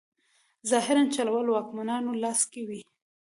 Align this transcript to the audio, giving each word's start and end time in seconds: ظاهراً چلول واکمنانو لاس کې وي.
ظاهراً 0.69 1.03
چلول 1.15 1.47
واکمنانو 1.49 2.11
لاس 2.23 2.41
کې 2.51 2.61
وي. 2.67 2.81